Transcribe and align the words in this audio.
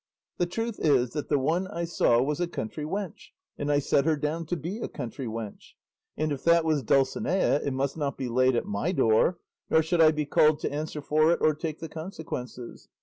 The 0.39 0.47
truth 0.47 0.79
is 0.79 1.11
that 1.11 1.29
the 1.29 1.37
one 1.37 1.67
I 1.67 1.83
saw 1.83 2.19
was 2.23 2.39
a 2.41 2.47
country 2.47 2.85
wench, 2.85 3.27
and 3.55 3.71
I 3.71 3.77
set 3.77 4.03
her 4.05 4.15
down 4.15 4.47
to 4.47 4.57
be 4.57 4.79
a 4.79 4.87
country 4.87 5.27
wench; 5.27 5.73
and 6.17 6.31
if 6.31 6.43
that 6.43 6.65
was 6.65 6.81
Dulcinea 6.81 7.61
it 7.63 7.71
must 7.73 7.97
not 7.97 8.17
be 8.17 8.27
laid 8.27 8.55
at 8.55 8.65
my 8.65 8.91
door, 8.93 9.37
nor 9.69 9.83
should 9.83 10.01
I 10.01 10.09
be 10.09 10.25
called 10.25 10.59
to 10.61 10.71
answer 10.73 11.03
for 11.03 11.31
it 11.31 11.37
or 11.39 11.53
take 11.53 11.81
the 11.81 11.87
consequences. 11.87 12.89